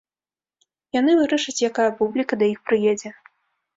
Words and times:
Яны 0.99 1.11
вырашаць, 1.21 1.55
якая 1.69 1.87
публіка 2.03 2.33
да 2.43 2.51
іх 2.55 2.59
прыедзе. 2.71 3.09